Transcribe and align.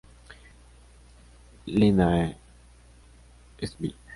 Linnaea, 1.77 2.35
xviii. 3.69 3.95